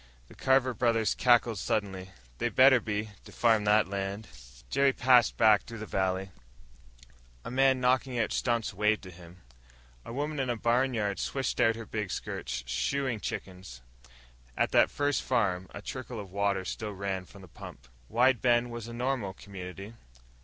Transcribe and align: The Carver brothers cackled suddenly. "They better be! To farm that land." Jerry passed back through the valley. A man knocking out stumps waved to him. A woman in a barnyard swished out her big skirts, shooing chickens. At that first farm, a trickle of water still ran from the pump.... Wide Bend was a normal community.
The 0.29 0.33
Carver 0.33 0.73
brothers 0.73 1.13
cackled 1.13 1.59
suddenly. 1.59 2.09
"They 2.39 2.49
better 2.49 2.79
be! 2.79 3.11
To 3.25 3.31
farm 3.31 3.65
that 3.65 3.87
land." 3.87 4.27
Jerry 4.67 4.93
passed 4.93 5.37
back 5.37 5.61
through 5.61 5.77
the 5.77 5.85
valley. 5.85 6.31
A 7.45 7.51
man 7.51 7.79
knocking 7.79 8.17
out 8.17 8.31
stumps 8.31 8.73
waved 8.73 9.03
to 9.03 9.11
him. 9.11 9.43
A 10.03 10.11
woman 10.11 10.39
in 10.39 10.49
a 10.49 10.55
barnyard 10.57 11.19
swished 11.19 11.61
out 11.61 11.75
her 11.75 11.85
big 11.85 12.09
skirts, 12.09 12.63
shooing 12.65 13.19
chickens. 13.19 13.83
At 14.57 14.71
that 14.71 14.89
first 14.89 15.21
farm, 15.21 15.69
a 15.71 15.83
trickle 15.83 16.19
of 16.19 16.31
water 16.31 16.65
still 16.65 16.93
ran 16.93 17.25
from 17.25 17.43
the 17.43 17.47
pump.... 17.47 17.87
Wide 18.09 18.41
Bend 18.41 18.71
was 18.71 18.87
a 18.87 18.93
normal 18.93 19.33
community. 19.33 19.93